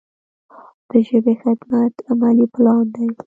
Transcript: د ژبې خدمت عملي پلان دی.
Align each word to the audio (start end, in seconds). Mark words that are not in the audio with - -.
د 0.89 0.91
ژبې 1.07 1.33
خدمت 1.41 1.93
عملي 2.09 2.45
پلان 2.53 2.83
دی. 2.95 3.07